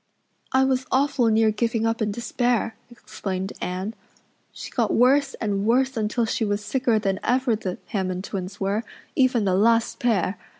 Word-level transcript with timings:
"I 0.51 0.63
was 0.63 0.87
awfully 0.91 1.31
near 1.31 1.51
giving 1.51 1.85
up 1.85 2.01
in 2.01 2.11
despair," 2.11 2.75
explained 2.89 3.53
Anne. 3.61 3.93
"She 4.51 4.71
got 4.71 4.91
worse 4.91 5.35
and 5.35 5.63
worse 5.63 5.95
until 5.95 6.25
she 6.25 6.43
was 6.43 6.65
sicker 6.65 6.97
than 6.97 7.19
ever 7.23 7.55
the 7.55 7.77
Hammond 7.89 8.23
twins 8.23 8.59
were, 8.59 8.83
even 9.15 9.45
the 9.45 9.53
last 9.53 9.99
pair. 9.99 10.39